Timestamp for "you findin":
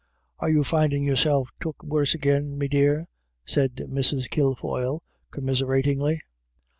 0.49-1.03